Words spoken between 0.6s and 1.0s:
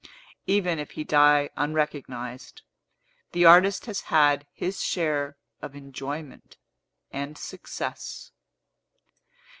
if